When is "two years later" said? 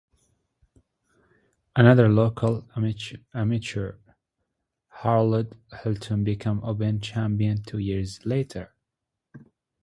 7.61-8.73